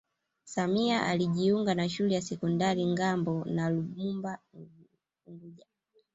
Samia 0.43 1.05
alijiunga 1.07 1.75
na 1.75 1.89
shule 1.89 2.15
ya 2.15 2.21
sekondari 2.21 2.85
Ngambo 2.85 3.45
na 3.45 3.69
Lumumba 3.69 4.39
unguja 5.27 5.65